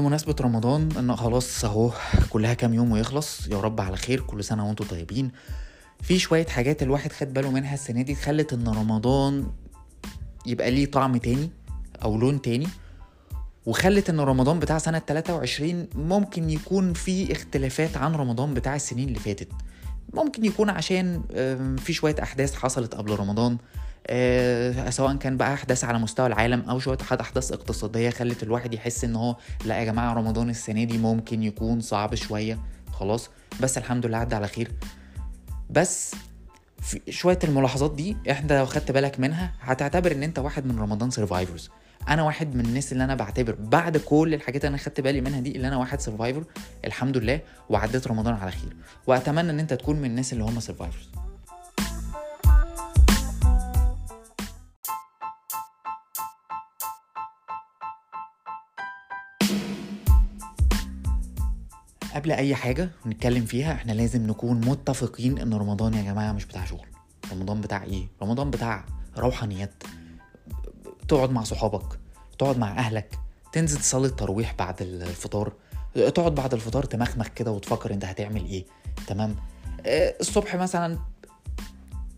[0.00, 1.90] بمناسبة رمضان إن خلاص أهو
[2.30, 5.30] كلها كام يوم ويخلص يا رب على خير كل سنة وأنتم طيبين.
[6.02, 9.46] في شوية حاجات الواحد خد باله منها السنة دي خلت إن رمضان
[10.46, 11.50] يبقى ليه طعم تاني
[12.02, 12.68] أو لون تاني
[13.66, 19.18] وخلت إن رمضان بتاع سنة 23 ممكن يكون فيه اختلافات عن رمضان بتاع السنين اللي
[19.20, 19.48] فاتت.
[20.14, 21.22] ممكن يكون عشان
[21.78, 23.58] في شوية أحداث حصلت قبل رمضان
[24.90, 29.04] سواء كان بقى أحداث على مستوى العالم أو شوية حد أحداث اقتصادية خلت الواحد يحس
[29.04, 32.58] إن هو لا يا جماعة رمضان السنة دي ممكن يكون صعب شوية.
[32.92, 33.30] خلاص.
[33.60, 34.72] بس الحمد لله عدى على خير.
[35.70, 36.14] بس
[36.82, 41.10] في شوية الملاحظات دي انت لو خدت بالك منها هتعتبر إن أنت واحد من رمضان
[41.10, 41.70] survivors
[42.08, 45.40] أنا واحد من الناس اللي أنا بعتبر بعد كل الحاجات اللي أنا خدت بالي منها
[45.40, 46.44] دي اللي أنا واحد survivor
[46.84, 48.76] الحمد لله وعديت رمضان على خير.
[49.06, 51.08] وأتمنى إن أنت تكون من الناس اللي هم survivors
[62.18, 66.64] قبل أي حاجة نتكلم فيها إحنا لازم نكون متفقين إن رمضان يا جماعة مش بتاع
[66.64, 66.86] شغل.
[67.32, 68.84] رمضان بتاع إيه؟ رمضان بتاع
[69.18, 69.82] روحانيات.
[71.08, 71.98] تقعد مع صحابك
[72.38, 73.18] تقعد مع أهلك
[73.52, 75.52] تنزل تصلي التراويح بعد الفطار.
[75.94, 78.66] تقعد بعد الفطار تمخمخ كده وتفكر أنت هتعمل إيه.
[79.06, 79.36] تمام؟
[79.86, 80.98] آه، الصبح مثلا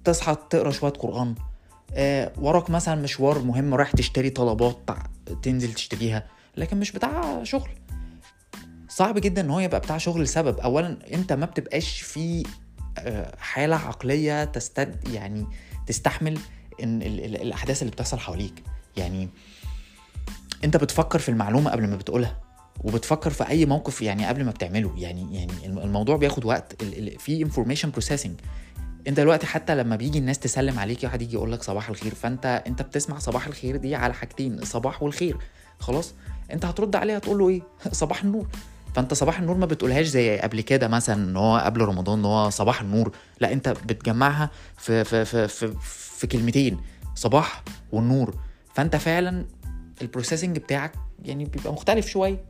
[0.05, 1.35] تصحى تقرأ شوية قرآن.
[1.95, 4.79] آه، وراك مثلا مشوار مهم رايح تشتري طلبات
[5.43, 6.27] تنزل تشتريها.
[6.57, 7.71] لكن مش بتاع شغل.
[9.01, 10.59] صعب جدا إن هو يبقى بتاع شغل لسبب.
[10.61, 12.43] اولا انت ما بتبقاش في
[12.99, 15.47] آه، حالة عقلية تستد يعني
[15.87, 16.39] تستحمل
[16.83, 18.63] إن ال- ال- الأحداث اللي بتحصل حواليك.
[18.97, 19.29] يعني
[20.65, 22.41] أنت بتفكر في المعلومة قبل ما بتقولها
[22.85, 24.95] وبتفكر في أي موقف يعني قبل ما بتعمله.
[24.97, 26.85] يعني يعني الم- الموضوع بياخد وقت.
[27.19, 28.41] في information processing
[29.09, 32.63] أنت دلوقتي حتى لما بيجي الناس تسلم عليك واحد يجي يقول لك صباح الخير فأنت
[32.67, 35.37] أنت بتسمع صباح الخير دي على حاجتين الصباح والخير.
[35.79, 36.15] خلاص؟
[36.53, 38.49] أنت هترد عليه هتقول له إيه؟ صباح النور.
[38.95, 42.51] فانت صباح النور ما بتقولهاش زي قبل كده مثلا إن هو قبل رمضان إن هو
[42.51, 43.13] صباح النور.
[43.41, 45.75] لا انت بتجمعها في في في في,
[46.17, 46.81] في كلمتين
[47.15, 47.63] صباح
[47.93, 48.35] والنور.
[48.75, 49.47] فانت فعلا
[50.03, 50.93] ال processing بتاعك
[51.23, 52.45] يعني بيبقى مختلف شوية.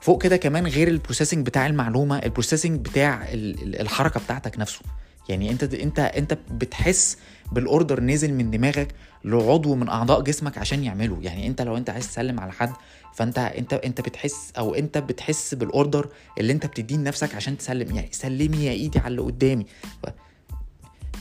[0.00, 4.58] فوق كده كمان غير ال processing بتاع المعلومة ال processing بتاع ال- ال- الحركة بتاعتك
[4.58, 4.80] نفسه.
[5.28, 7.16] يعني انت انت انت بتحس
[7.52, 8.94] بال order نزل من دماغك
[9.24, 11.18] لعضو من اعضاء جسمك عشان يعمله.
[11.22, 12.72] يعني انت لو انت عايز تسلم على حد
[13.14, 16.08] فانت انت انت بتحس أو انت بتحس بال order
[16.38, 17.96] اللي انت بتديه لنفسك عشان تسلم.
[17.96, 19.66] يعني سلمي يا ايدي على اللي قدامي.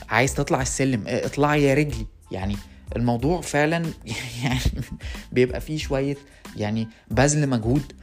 [0.10, 2.06] عايز تطلع السلم آه، اطلعي يا رجلي.
[2.32, 2.56] يعني
[2.96, 3.86] الموضوع فعلا
[4.44, 4.60] يعني
[5.32, 6.18] بيبقى فيه شوية
[6.56, 7.94] يعني بذل مجهود.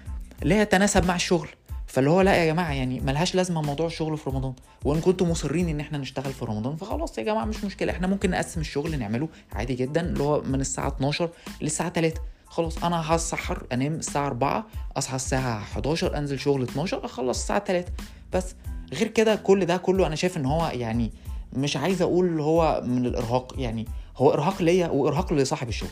[0.42, 1.48] لا يتناسب مع الشغل.
[1.94, 4.54] فاللي هو لا يا جماعة يعني ملهاش لازمة موضوع الشغل في رمضان.
[4.84, 7.92] وإن كنتم مصرين إن إحنا نشتغل في رمضان فخلاص يا جماعة مش مشكلة.
[7.92, 11.30] إحنا ممكن نقسم الشغل نعمله عادي جدا اللي هو من الساعة 12
[11.62, 14.66] للساعة 3 خلاص أنا هسحر أنام الساعة 4
[14.96, 17.92] أصحى الساعة 11 أنزل شغل 12 أخلص الساعة 3
[18.32, 18.54] بس
[18.92, 21.12] غير كده كل ده كله أنا شايف إن هو يعني
[21.52, 25.88] مش عايز أقول هو من الإرهاق يعني هو إرهاق ليا وإرهاق لصاحب الشغل.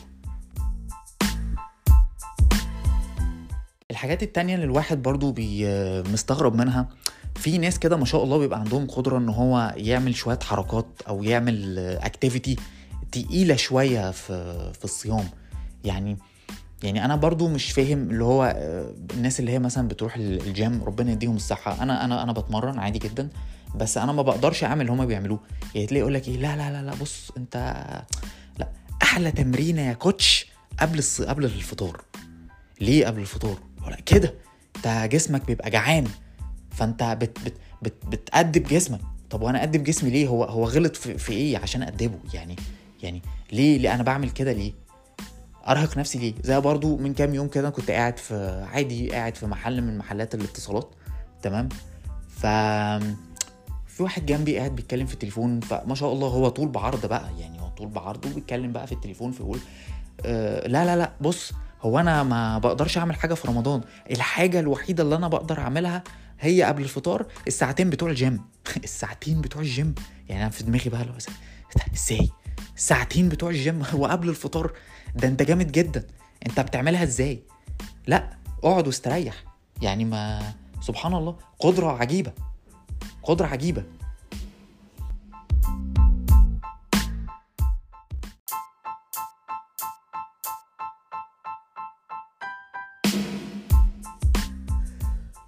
[3.93, 5.65] الحاجات التانية اللي الواحد برضو بي
[6.01, 6.89] مستغرب منها
[7.35, 11.23] في ناس كده ما شاء الله بيبقى عندهم قدرة إن هو يعمل شوية حركات أو
[11.23, 12.55] يعمل activity
[13.11, 14.33] تقيلة شوية في
[14.73, 15.25] في الصيام.
[15.83, 16.17] يعني
[16.83, 20.83] يعني أنا برضو مش فاهم اللي هو آه، الناس اللي هي مثلا بتروح ال- الجيم
[20.83, 21.83] ربنا يديهم الصحة.
[21.83, 23.29] أنا أنا أنا بتمرن عادي جدا
[23.75, 25.39] بس أنا ما بقدرش أعمل اللي هما بيعملوه.
[25.75, 27.55] يعني تلاقي يقول لك إيه؟ لا لا لا لا بص أنت
[28.59, 28.69] لا
[29.03, 30.45] أحلى تمرينة يا coach
[30.79, 31.21] قبل الص...
[31.21, 32.01] قبل الفطار.
[32.83, 34.33] ليه قبل الفطار؟ ولا كده.
[34.75, 36.07] انت جسمك بيبقى جعان.
[36.71, 38.99] فانت بت بت بت بتأدب جسمك.
[39.29, 42.19] طب وأنا أدب جسمي ليه؟ هو هو غلط في, في إيه؟ عشان أدبه.
[42.33, 42.55] يعني
[43.03, 43.21] يعني
[43.51, 44.73] ليه؟ ليه أنا بعمل كده ليه؟
[45.67, 49.45] أرهق نفسي ليه؟ زي برضو من كام يوم كده كنت قاعد في عادي قاعد في
[49.45, 50.91] محل من محلات الاتصالات.
[51.41, 51.69] تمام؟
[52.29, 52.45] ف
[53.87, 55.59] في واحد جنبي قاعد بيتكلم في التليفون.
[55.59, 57.29] فما شاء الله هو طول بعرض بقى.
[57.39, 59.59] يعني هو طول بعرض وبيتكلم بقى في التليفون فيقول
[60.25, 61.53] آه لا لا لا بص
[61.83, 63.81] هو أنا ما بقدرش أعمل حاجة في رمضان.
[64.11, 66.03] الحاجة الوحيدة اللي أنا بقدر أعملها
[66.39, 68.41] هي قبل الفطار الساعتين بتوع الجيم.
[68.83, 69.95] الساعتين بتوع الجيم.
[70.29, 71.13] يعني أنا في دماغي بقى لو
[71.93, 72.29] إزاي؟
[72.75, 74.73] الساعتين بتوع الجيم وقبل الفطار؟
[75.15, 76.07] ده أنت جامد جدا.
[76.47, 77.43] أنت بتعملها إزاي؟
[78.07, 78.29] لأ
[78.63, 79.43] اقعد واستريح.
[79.81, 82.31] يعني ما سبحان الله قدرة عجيبة.
[83.23, 83.83] قدرة عجيبة.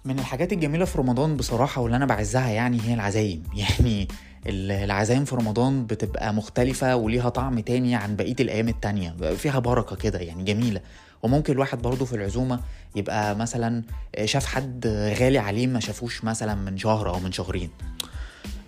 [0.06, 3.42] من الحاجات الجميلة في رمضان بصراحة واللي أنا بعزها يعني هي العزايم.
[3.78, 4.08] يعني
[4.46, 9.16] ال- العزايم في رمضان بتبقى مختلفة وليها طعم تاني عن بقية الأيام التانية.
[9.36, 10.80] فيها بركة كده يعني جميلة.
[11.22, 12.60] وممكن الواحد برضه في العزومة
[12.96, 13.82] يبقى مثلا
[14.24, 14.86] شاف حد
[15.20, 17.70] غالي عليه ما شافوش مثلا من شهر أو من شهرين.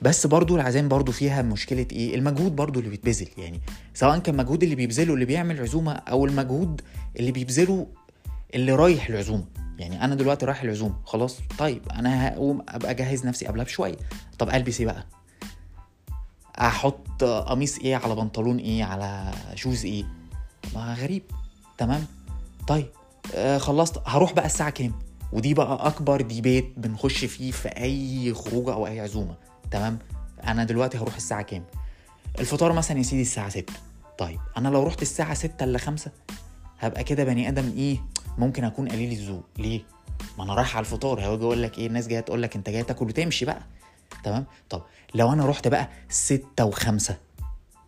[0.03, 3.29] بس برضو العزايم برضو فيها مشكلة إيه؟ المجهود برضو اللي بيتبذل.
[3.39, 3.61] يعني
[3.95, 6.81] سواء كان مجهود اللي بيبذله اللي بيعمل عزومة أو المجهود
[7.19, 7.87] اللي بيبذله
[8.55, 9.45] اللي رايح العزومة.
[9.79, 13.97] يعني أنا دلوقتي رايح العزومة خلاص طيب أنا هقوم أبقى أجهز نفسي قبلها بشوية.
[14.39, 15.07] طب ألبس إيه بقى؟
[16.59, 20.05] أحط قميص إيه على بنطلون إيه على شوز إيه؟
[20.75, 21.23] ما غريب.
[21.79, 22.07] تمام؟
[22.69, 22.87] طيب
[23.35, 24.03] آه خلصت.
[24.07, 24.93] هروح بقى الساعة كام؟
[25.33, 29.35] ودي بقى أكبر ديبيت بنخش فيه في أي خروجة أو أي عزومة.
[29.71, 29.99] تمام؟
[30.45, 31.65] أنا دلوقتي هروح الساعة كام؟
[32.41, 33.73] الفطار مثلا يا سيدي الساعة 6
[34.19, 36.11] طيب أنا لو رحت الساعة 6 إلا 5
[36.79, 37.99] هبقى كده بني آدم إيه؟
[38.39, 39.45] ممكن أكون قليل الذوق.
[39.59, 39.83] ليه؟
[40.39, 42.83] ما أنا رايح على الفطار هيجي يقول لك إيه؟ الناس جاية تقول لك أنت جاي
[42.83, 43.63] تاكل وتمشي بقى.
[44.25, 44.83] تمام؟ طب
[45.15, 47.13] لو أنا رحت بقى 6 و5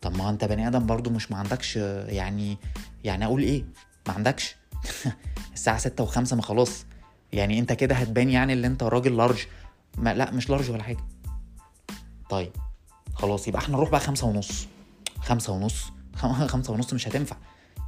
[0.03, 2.59] طب ما أنت بني آدم برضو مش ما عندكش يعني
[3.05, 3.65] يعني أقول إيه؟
[4.09, 4.57] ما عندكش؟
[5.55, 6.85] الساعة 6 و5 ما خلاص.
[7.33, 9.39] يعني أنت كده هتبان يعني اللي أنت راجل لارج.
[9.99, 11.05] ما لا مش لارج ولا حاجة.
[12.31, 12.53] طيب
[13.15, 14.67] خلاص يبقى إحنا نروح بقى خمسة ونص.
[15.21, 15.85] خمسة ونص.
[16.53, 17.37] خمسة ونص مش هتنفع.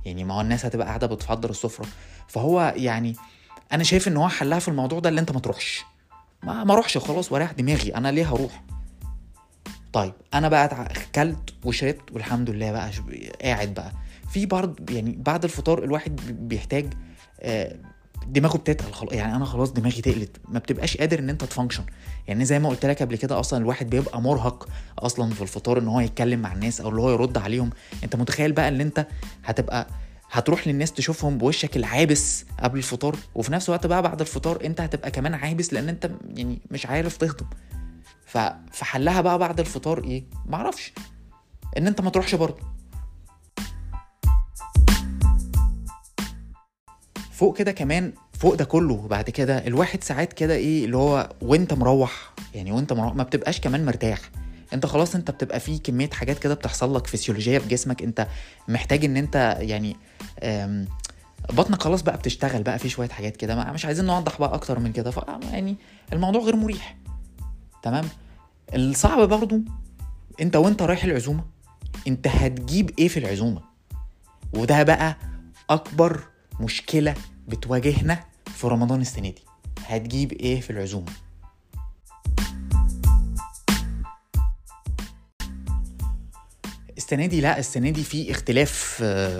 [0.05, 1.87] يعني ما هو الناس هتبقى قاعدة بتفضل السفرة.
[2.29, 3.17] فهو يعني
[3.73, 5.85] أنا شايف إن هو حلها في الموضوع ده اللي أنت ما تروحش.
[6.43, 7.95] ما ما اروحش خلاص واريح دماغي.
[7.95, 8.63] أنا ليه هروح؟
[9.93, 12.91] طيب أنا بقى أكلت وشربت والحمد لله بقى
[13.43, 13.93] قاعد بقى.
[14.33, 16.87] في برضه يعني بعد الفطار الواحد بيحتاج
[17.41, 17.77] آه
[18.27, 19.13] دماغه بتتقل خلاص.
[19.13, 20.37] يعني أنا خلاص دماغي تقلت.
[20.49, 21.85] ما بتبقاش قادر إن أنت تفانكشن
[22.29, 25.89] يعني زي ما قلت لك قبل كده أصلا الواحد بيبقى مرهق أصلا في الفطار إن
[25.89, 27.71] هو يتكلم مع الناس أو اللي هو يرد عليهم.
[28.05, 29.07] أنت متخيل بقى إن أنت
[29.45, 29.87] هتبقى
[30.31, 35.11] هتروح للناس تشوفهم بوشك العابس قبل الفطار؟ وفي نفس الوقت بقى بعد الفطار أنت هتبقى
[35.11, 37.47] كمان عابس لأن أنت يعني مش عارف تهضم.
[38.73, 40.93] فحلها بقى بعد الفطار إيه؟ معرفش.
[41.79, 42.72] إن أنت ما تروحش برضه.
[47.33, 51.75] فوق كده كمان فوق ده كله بعد كده الواحد ساعات كده إيه اللي هو وأنت
[51.75, 54.19] مروح يعني وأنت مروح ما بتبقاش كمان مرتاح.
[54.73, 58.27] أنت خلاص أنت بتبقى في كمية حاجات كده بتحصل لك فسيولوجيه في جسمك أنت
[58.69, 59.97] محتاج إن أنت يعني
[61.53, 64.93] بطنك خلاص بقى بتشتغل بقى في شوية حاجات كده مش عايزين نوضح بقى أكتر من
[64.93, 65.21] كده ف
[65.53, 65.77] يعني
[66.13, 66.97] الموضوع غير مريح.
[67.83, 68.05] تمام؟
[68.75, 69.61] الصعب برضو
[70.41, 71.45] أنت وأنت رايح العزومة
[72.09, 73.63] أنت هتجيب إيه في العزومة؟
[74.53, 75.17] وده بقى
[75.71, 76.32] أكبر
[76.63, 77.15] مشكلة
[77.49, 79.43] بتواجهنا في رمضان السنة دي.
[79.87, 81.13] هتجيب إيه في العزومة؟
[86.97, 88.73] السنة دي لا السنة دي في اختلاف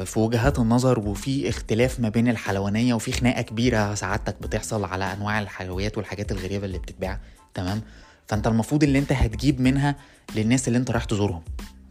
[0.07, 5.41] في وجهات النظر وفي اختلاف ما بين الحلوانية وفي خناقة كبيرة سعادتك بتحصل على أنواع
[5.41, 7.21] الحلويات والحاجات الغريبة اللي بتتباع
[7.55, 7.83] تمام؟
[8.29, 9.97] فأنت المفروض اللي أنت هتجيب منها
[10.37, 11.43] للناس اللي أنت رايح تزورهم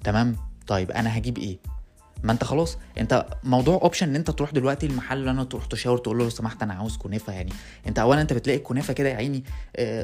[0.04, 0.36] تمام؟
[0.68, 1.58] طيب أنا هجيب إيه؟
[2.24, 5.98] ما انت خلاص انت موضوع option ان انت تروح دلوقتي المحل اللي أنا تروح تشاور
[5.98, 7.52] تقول له لو سمحت أنا عاوز كنافة يعني.
[7.88, 9.44] انت اولا انت بتلاقي الكنافة كده يا عيني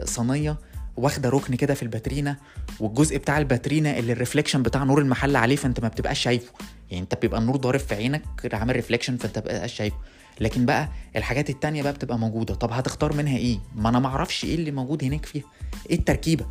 [0.05, 0.57] صينية
[0.97, 2.37] واخدة ركن كده في الباترينا
[2.79, 6.51] والجزء بتاع الباترينا اللي ال reflection بتاع نور المحل عليه فانت ما بتبقاش شايفه.
[6.91, 9.97] يعني انت بيبقى النور ضارب في عينك عامل reflection فانت بتبقاش شايفه.
[10.41, 12.55] لكن بقى الحاجات التانية بقى بتبقى موجودة.
[12.55, 15.43] طب هتختار منها إيه؟ ما أنا ما أعرفش إيه اللي موجود هناك فيها.
[15.89, 16.45] إيه التركيبة؟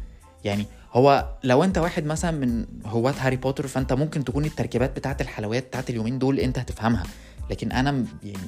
[0.44, 0.66] يعني
[0.96, 5.66] هو لو انت واحد مثلا من هواة هاري بوتر فانت ممكن تكون التركيبات بتاعت الحلويات
[5.66, 7.02] بتاعت اليومين دول انت هتفهمها.
[7.50, 8.38] لكن أنا يعني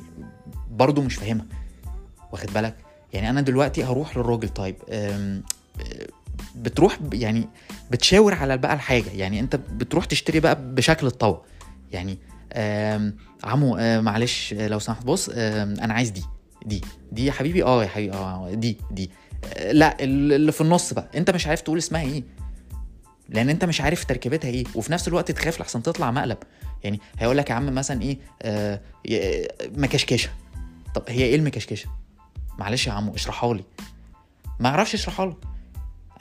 [0.70, 1.46] برضو مش فاهمها.
[2.32, 2.76] واخد بالك؟
[3.12, 4.76] يعني أنا دلوقتي هروح للراجل طيب
[6.56, 7.48] بتروح يعني
[7.90, 9.10] بتشاور على بقى الحاجة.
[9.10, 11.44] يعني انت بتروح تشتري بقى بشكل الطوع
[11.92, 12.18] يعني
[13.44, 16.22] عمو معلش لو سمحت بص أنا عايز دي
[16.66, 16.80] دي
[17.12, 19.10] دي يا حبيبي آه يا حبيبي آه دي دي.
[19.72, 21.08] لا اللي في النص بقى.
[21.14, 22.37] انت مش عارف تقول اسمها إيه.
[23.28, 26.38] لأن انت مش عارف تركيبتها إيه وفي نفس الوقت تخاف لحسن تطلع مقلب.
[26.84, 28.80] يعني هيقول لك يا عم مثلا إيه آه
[29.62, 30.30] مكشكشة.
[30.94, 31.88] طب هي إيه المكشكشة؟
[32.58, 33.64] معلش يا عمو اشرحها لي.
[34.60, 35.36] ما أعرفش اشرحها لك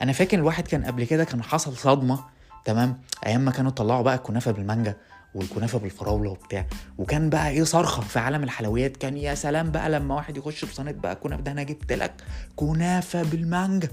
[0.02, 2.24] أنا فاكر الواحد كان قبل كده كان حصل صدمة
[2.64, 4.96] تمام؟ أيام ما كانوا طلعوا بقى الكنافة بالمانجا
[5.34, 6.66] والكنافة بالفراولة وبتاع.
[6.98, 10.92] وكان بقى إيه صرخة في عالم الحلويات كان يا سلام بقى لما واحد يخش بصينيه
[10.92, 12.14] بقى كنافة ده أنا جبت لك
[12.56, 13.88] كنافة بالمانجا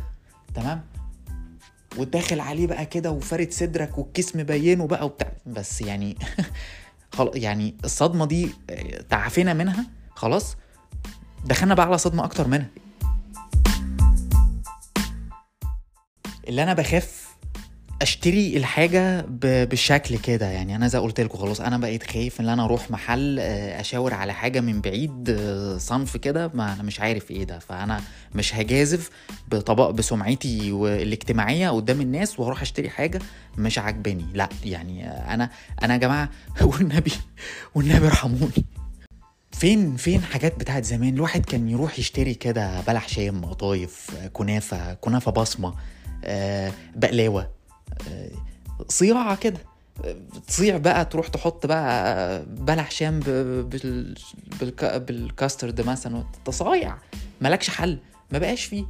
[0.55, 0.81] تمام؟
[1.97, 5.31] وداخل عليه بقى كده وفارد صدرك والكيس مبينه بقى وبتاع.
[5.45, 6.17] بس يعني
[7.33, 8.49] يعني الصدمة دي
[9.09, 10.55] تعافينا منها خلاص.
[11.45, 12.69] دخلنا بقى على صدمة أكتر منها.
[16.47, 17.24] اللي أنا بخاف
[18.01, 19.25] أشتري الحاجة
[19.65, 20.75] بالشكل كده يعني.
[20.75, 24.59] أنا زي قلت لكم خلاص أنا بقيت خايف إن أنا أروح محل أشاور على حاجة
[24.61, 25.37] من بعيد
[25.77, 27.59] صنف كده ما أنا مش عارف إيه ده.
[27.59, 28.01] فأنا
[28.35, 29.09] مش هجازف
[29.47, 30.71] بطبق بسمعتي
[31.01, 33.19] الاجتماعيه قدام الناس وأروح أشتري حاجة
[33.57, 34.25] مش عاجباني.
[34.33, 35.49] لأ يعني أنا
[35.83, 36.29] أنا يا جماعة
[36.61, 37.11] والنبي
[37.75, 38.65] والنبي ارحموني.
[39.51, 45.31] فين فين حاجات بتاعت زمان؟ الواحد كان يروح يشتري كده بلح شام قطايف كنافة كنافة
[45.31, 45.73] بصمة
[46.25, 47.41] آه، بقلاوة.
[47.41, 47.54] آه،
[48.89, 49.59] صياعه كده.
[50.47, 53.19] تصيع بقى تروح تحط بقى بلح شام
[54.99, 56.97] بالكاسترد مثلا تصايع.
[57.41, 57.99] مالكش حل.
[58.31, 58.85] ما بقاش فيه.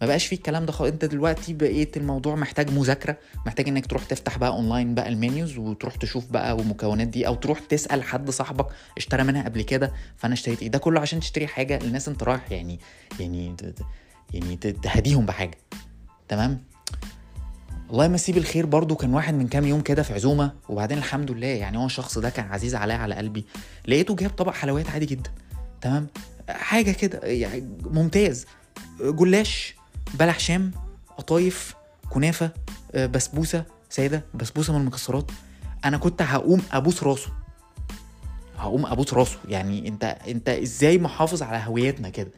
[0.00, 3.16] ما بقاش فيه الكلام ده خالص انت دلوقتي بقيت الموضوع محتاج مذاكرة.
[3.46, 7.58] محتاج انك تروح تفتح بقى اونلاين بقى المنيوز وتروح تشوف بقى المكونات دي أو تروح
[7.58, 8.66] تسأل حد صاحبك
[8.96, 10.68] اشترى منها قبل كده فأنا اشتريت إيه.
[10.68, 12.80] ده كله عشان تشتري حاجة للناس انت رايح يعني
[13.20, 13.56] يعني
[14.34, 15.58] يعني تهديهم بحاجة.
[16.28, 16.64] تمام؟
[17.90, 21.46] الله يمسيه بالخير برضو كان واحد من كام يوم كده في عزومة وبعدين الحمد لله
[21.46, 23.44] يعني هو الشخص ده كان عزيز عليا على قلبي.
[23.88, 25.30] لقيته جاب طبق حلويات عادي جدا
[25.80, 26.06] تمام؟
[26.48, 28.46] حاجة كده يعني ممتاز.
[29.00, 29.74] جلاش
[30.14, 30.70] بلح شام
[31.18, 31.74] قطايف
[32.10, 32.50] كنافة
[32.94, 35.30] آه، بسبوسة سادة بسبوسة من المكسرات.
[35.84, 37.30] أنا كنت هقوم أبوس راسه.
[38.58, 39.38] هقوم أبوس راسه.
[39.48, 42.30] يعني أنت أنت إزاي محافظ على هويتنا كده؟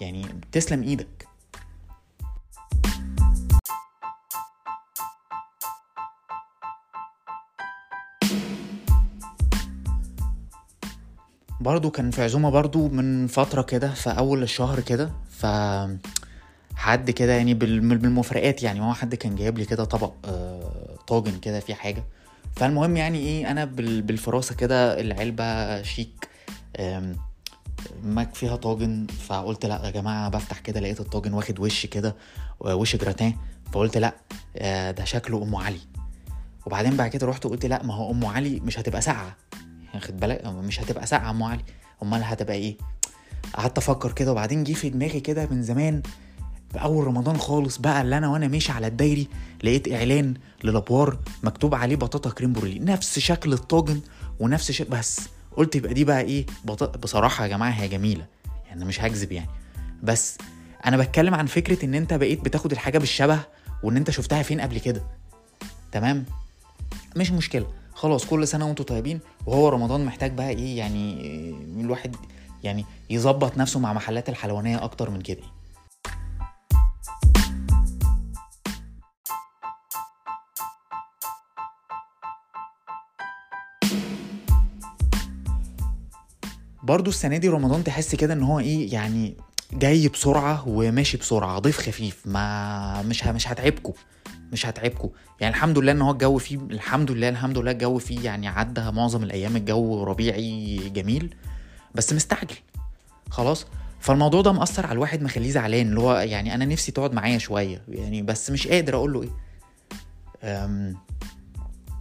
[0.00, 1.29] يعني تسلم إيدك.
[11.60, 15.46] برضو كان في عزومة برضو من فترة كده في أول الشهر كده ف
[16.76, 21.38] حد كده يعني بال- بالمفرقات يعني هو حد كان جايب لي كده طبق آه، طاجن
[21.38, 22.04] كده فيه حاجة.
[22.56, 26.28] فالمهم يعني إيه أنا بال- بالفراسة كده العلبة شيك
[28.04, 32.16] ماك فيها طاجن فقلت لأ يا جماعة بفتح كده لقيت الطاجن واخد وش كده
[32.60, 33.34] وش جراتان
[33.72, 34.14] فقلت لأ
[34.56, 35.80] آه، ده شكله أم علي.
[36.66, 39.36] وبعدين بعد كده رحت قلت لأ ما هو أم علي مش هتبقى ساقعة.
[39.94, 41.64] يعني خد بالك مش هتبقى ساقعة أم علي.
[42.02, 42.76] أمال هتبقى إيه؟
[43.54, 46.02] قعدت أفكر كده وبعدين جه في دماغي كده من زمان
[46.74, 49.28] بأول رمضان خالص بقى اللي أنا وأنا ماشي على الدايري
[49.64, 52.78] لقيت إعلان للأبوار مكتوب عليه بطاطا كريم بوريلي.
[52.78, 54.00] نفس شكل الطاجن
[54.40, 55.20] ونفس شكل بس
[55.56, 56.98] قلت يبقى دي بقى إيه؟ بط...
[56.98, 58.26] بصراحة يا جماعة هي جميلة.
[58.68, 59.48] يعني مش هكذب يعني.
[60.02, 60.38] بس
[60.86, 63.40] أنا بتكلم عن فكرة إن أنت بقيت بتاخد الحاجة بالشبه
[63.82, 65.02] وإن أنت شفتها فين قبل كده.
[65.92, 66.24] تمام؟
[67.16, 67.66] مش مشكلة.
[68.00, 69.20] خلاص كل سنة وأنتم طيبين.
[69.46, 72.16] وهو رمضان محتاج بقى إيه يعني إيه، الواحد
[72.64, 75.42] يعني يظبط نفسه مع محلات الحلوانية أكتر من كده.
[86.82, 89.36] برضو السنة دي رمضان تحس كده إن هو إيه يعني
[89.72, 93.92] جاي بسرعة وماشي بسرعة ضيف خفيف ما مش مش هتعبكم
[94.52, 95.08] مش هتعبكم
[95.40, 98.80] يعني الحمد لله إن هو الجو فيه الحمد لله الحمد لله الجو فيه يعني عدى
[98.80, 101.34] معظم الأيام الجو ربيعي جميل
[101.94, 102.56] بس مستعجل.
[103.30, 103.66] خلاص؟
[104.00, 107.82] فالموضوع ده مأثر على الواحد مخليه زعلان اللي هو يعني أنا نفسي تقعد معايا شوية
[107.88, 110.94] يعني بس مش قادر أقول له إيه.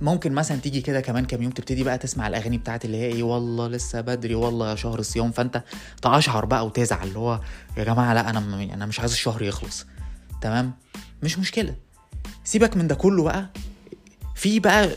[0.02, 3.24] ممكن مثلا تيجي كده كمان كام يوم تبتدي بقى تسمع الأغاني بتاعت اللي هي إيه
[3.24, 5.32] والله لسه بدري والله يا شهر الصيام.
[5.32, 5.64] فأنت
[6.02, 7.40] تقشعر بقى وتزعل اللي هو
[7.78, 8.40] يا جماعة لا أنا
[8.74, 9.86] أنا مش عايز الشهر يخلص.
[10.42, 10.74] تمام؟
[11.24, 11.76] مش مشكلة.
[12.50, 13.50] سيبك من ده كله بقى.
[14.36, 14.90] في بقى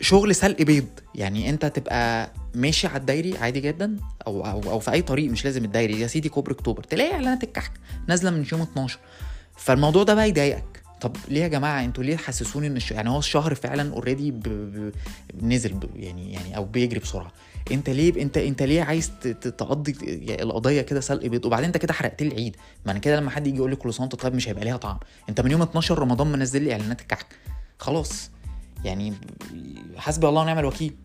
[0.00, 0.86] شغل سلق بيض.
[1.14, 3.96] يعني انت تبقى ماشي على الدايري عادي جدا
[4.26, 6.00] أو أو, أو في أي طريق مش لازم الدايري.
[6.00, 6.82] يا سيدي كوبري أكتوبر.
[6.82, 7.72] تلاقي إعلانات الكحك
[8.08, 8.98] نازلة من يوم 12
[9.56, 10.82] فالموضوع ده بقى يضايقك.
[11.00, 12.90] طب ليه يا جماعة؟ أنتوا ليه حسسوني إن الش...
[12.90, 14.42] يعني هو الشهر فعلا already ب...
[14.42, 14.92] ب...
[15.42, 15.84] نزل ب...
[15.96, 17.32] يعني يعني أو بيجري بسرعة.
[17.72, 19.12] انت ليه انت انت ليه عايز
[19.58, 19.96] تقضي
[20.42, 22.56] القضية كده سلق بيض وبعدين انت كده حرقت لي العيد.
[22.86, 24.98] ما أنا كده لما حد يجي يقول لي وانت طيب مش هيبقى ليها طعم.
[25.28, 27.26] انت من يوم 12 رمضان منزل لي اعلانات الكحك.
[27.78, 28.30] خلاص.
[28.84, 29.14] يعني
[29.96, 30.96] حسبي الله ونعم الوكيل.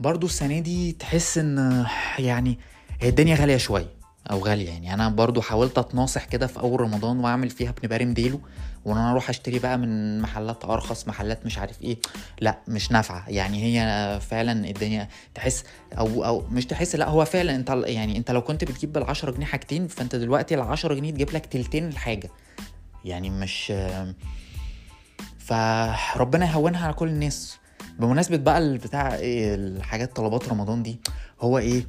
[0.00, 1.86] برضو السنة دي تحس ان
[2.18, 2.58] يعني
[3.00, 3.99] هي الدنيا غالية شوية.
[4.30, 4.94] أو غالية يعني.
[4.94, 8.40] أنا برضو حاولت أتناصح كده في أول رمضان وأعمل فيها ابن بارم ديلو
[8.84, 11.96] وإن أنا أروح أشتري بقى من محلات أرخص محلات مش عارف إيه.
[12.40, 13.28] لأ مش نافعة.
[13.28, 15.64] يعني هي فعلا الدنيا تحس
[15.98, 19.46] أو أو مش تحس لأ هو فعلا أنت يعني أنت لو كنت بتجيب بال10 جنيه
[19.46, 22.30] حاجتين فأنت دلوقتي ال10 جنيه تجيب لك تلتين الحاجة
[23.04, 23.72] يعني مش
[25.38, 27.56] فربنا يهونها على كل الناس.
[27.98, 31.00] بمناسبة بقى البتاع إيه الحاجات طلبات رمضان دي
[31.40, 31.86] هو إيه؟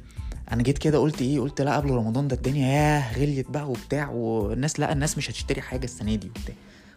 [0.52, 4.08] أنا جيت كده قلت إيه قلت لأ قبل رمضان ده الدنيا ياه غليت بقى وبتاع
[4.10, 6.54] والناس لأ الناس مش هتشتري حاجة السنة دي وبتاع.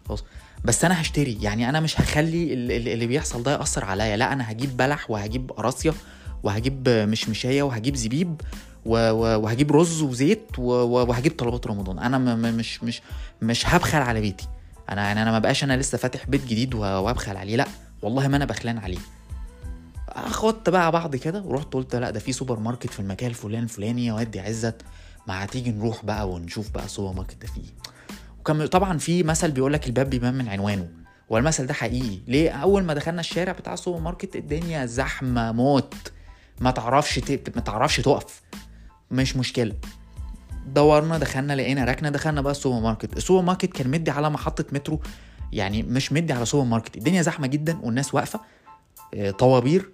[0.08, 0.24] خلاص.
[0.64, 4.32] بس أنا هشتري يعني أنا مش هخلي ال- ال- اللي بيحصل ده يأثر عليا لأ
[4.32, 5.94] أنا هجيب بلح وهجيب قراصية
[6.42, 8.40] وهجيب مشمشية وهجيب زبيب
[8.86, 11.98] وهجيب رز وزيت وهجيب طلبات رمضان.
[11.98, 13.02] أنا مش مش
[13.42, 14.48] مش هبخل على بيتي.
[14.90, 17.66] أنا يعني أنا ما بقاش أنا لسه فاتح بيت جديد وأبخل عليه لأ
[18.02, 18.98] والله ما أنا بخلان عليه.
[20.16, 24.06] اخدت بقى بعضي كده ورحت قلت لأ ده في سوبر ماركت في المكان الفلاني الفلاني
[24.06, 24.82] يا واد عزت.
[25.28, 27.74] ما هتيجي نروح بقى ونشوف بقى السوبر ماركت ده فيه.
[28.40, 30.88] وكان طبعا في مثل بيقول لك الباب بيبان من عنوانه.
[31.28, 35.94] والمثل ده حقيقي؟ ليه؟ أول ما دخلنا الشارع بتاع السوبر ماركت الدنيا زحمة موت.
[36.60, 37.56] ما تعرفش ت...
[37.56, 38.42] ما تعرفش تقف.
[39.10, 39.74] مش مشكلة.
[40.66, 43.16] دورنا دخلنا لقينا ركنة دخلنا بقى السوبر ماركت.
[43.16, 45.00] السوبر ماركت كان مدي على محطة مترو
[45.52, 46.96] يعني مش مدي على سوبر ماركت.
[46.96, 48.40] الدنيا زحمة جدا والناس واقفة.
[49.14, 49.90] آه، طوابير.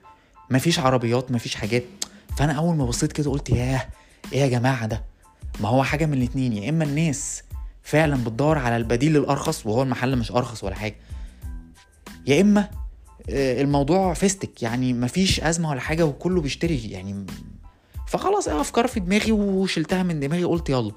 [0.53, 1.85] مفيش عربيات مفيش حاجات.
[2.37, 3.87] فأنا أول ما بصيت كده قلت ياه
[4.33, 5.05] إيه يا جماعة ده؟
[5.61, 7.43] ما هو حاجة من الاتنين يا إما الناس
[7.83, 10.95] فعلا بتدور على البديل الأرخص وهو المحل مش أرخص ولا حاجة
[12.27, 12.69] يا إما
[13.31, 17.27] آه، الموضوع فيستك يعني مفيش أزمة ولا حاجة وكله بيشتري يعني
[18.09, 20.93] فخلاص إيه أفكار في دماغي وشلتها من دماغي قلت يلا.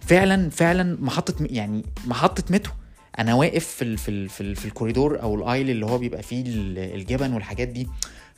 [0.00, 2.72] فعلا فعلا محطه يعني محطه مترو
[3.18, 6.42] أنا واقف في ال في ال في, في الكوريدور أو الأيل اللي هو بيبقى فيه
[6.46, 7.88] ال- الجبن والحاجات دي.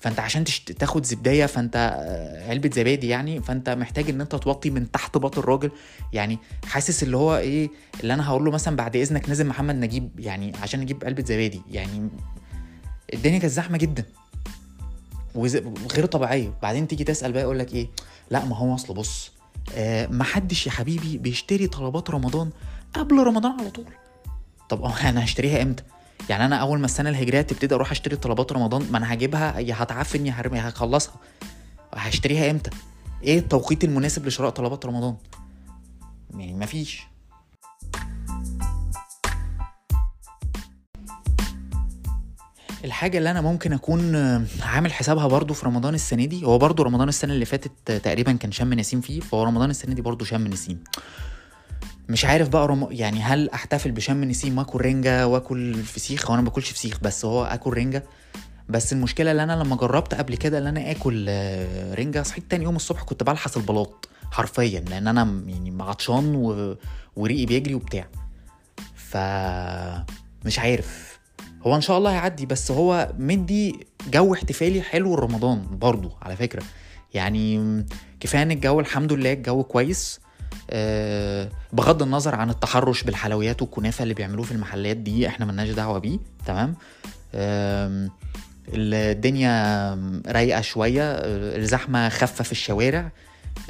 [0.00, 0.72] فانت عشان تشت...
[0.72, 5.38] تاخد زبديه فانت آه، علبة زبادي يعني فانت محتاج ان انت توطي من تحت باط
[5.38, 5.70] الراجل.
[6.12, 10.20] يعني حاسس اللي هو إيه اللي أنا هقول له مثلا بعد اذنك نازل محمد نجيب
[10.20, 11.62] يعني عشان نجيب علبة زبادي.
[11.70, 12.08] يعني
[13.14, 14.04] الدنيا كانت زحمة جدا.
[15.34, 16.52] وغير طبيعية.
[16.62, 17.88] بعدين تيجي تسأل بقى يقول لك إيه
[18.30, 19.32] لا ما هو اصل بص
[19.74, 22.50] آه محدش يا حبيبي بيشتري طلبات رمضان
[22.94, 23.86] قبل رمضان على طول.
[24.68, 25.82] طب أنا هشتريها إمتى؟
[26.28, 29.74] يعني أنا أول ما السنة الهجرية تبتدي أروح أشتري طلبات رمضان ما أنا هجيبها يا
[29.78, 31.14] هتعفن يا هرمي هخلصها.
[31.94, 32.70] هشتريها إمتى؟
[33.22, 35.16] إيه التوقيت المناسب لشراء طلبات رمضان؟
[36.34, 37.02] يعني مفيش
[42.84, 44.14] الحاجة اللي أنا ممكن أكون
[44.62, 48.52] عامل حسابها برضو في رمضان السنة دي هو برضو رمضان السنة اللي فاتت تقريبا كان
[48.52, 50.84] شم نسيم فيه فهو رمضان السنة دي برضو شم نسيم.
[52.10, 52.88] مش عارف بقى رم...
[52.90, 57.44] يعني هل أحتفل بشم نسيم وآكل رنجة وآكل فسيخ؟ هو أنا باكلش فسيخ بس هو
[57.44, 58.04] آكل رنجة.
[58.68, 62.64] بس المشكلة اللي أنا لما جربت قبل كده إن أنا آكل آه، رنجة صحيت تاني
[62.64, 66.76] يوم الصبح كنت بلحس البلاط حرفيا لأن أنا يعني عطشان و...
[67.16, 68.08] وريقي بيجري وبتاع.
[68.94, 69.16] ف
[70.46, 71.18] مش عارف.
[71.66, 76.62] هو إن شاء الله هيعدي بس هو مدي جو احتفالي حلو رمضان برضو على فكرة.
[77.14, 77.84] يعني
[78.20, 80.20] كفاية إن الجو الحمد لله الجو كويس.
[81.72, 86.18] بغض النظر عن التحرش بالحلويات والكنافة اللي بيعملوه في المحلات دي إحنا ملناش دعوة بيه
[86.46, 86.74] تمام؟
[88.74, 89.94] الدنيا
[90.26, 93.10] رايقة شوية آه، الزحمة خفة في الشوارع.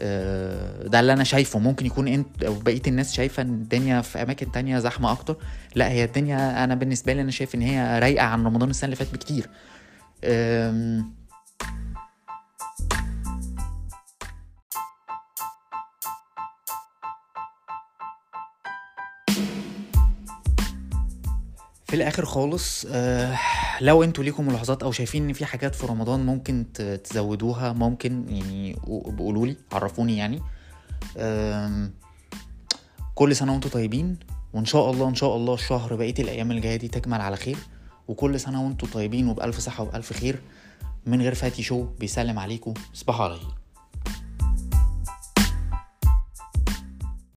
[0.01, 1.59] آه، ده اللي أنا شايفه.
[1.59, 5.37] ممكن يكون أنت أو بقية الناس شايفة إن الدنيا في أماكن تانية زحمة أكتر.
[5.75, 8.97] لا هي الدنيا أنا بالنسبة لي أنا شايف إن هي رايقة عن رمضان السنة اللي
[8.97, 9.49] فاتت بكتير.
[21.91, 23.39] في الآخر خالص آه
[23.81, 26.67] لو أنتوا ليكم ملاحظات أو شايفين إن في حاجات في رمضان ممكن
[27.05, 28.75] تزودوها ممكن يعني
[29.19, 30.43] قولوا لي عرفوني يعني.
[31.19, 31.95] آم،
[33.15, 34.17] كل سنة وانتوا طيبين
[34.53, 37.57] وإن شاء الله إن شاء الله الشهر بقية الأيام الجاية دي تكمل على خير.
[38.09, 40.41] وكل سنة وانتوا طيبين وبألف صحة وبألف خير.
[41.07, 42.75] من غير فاتي شو بيسلم عليكم.
[42.95, 43.60] صباح خير.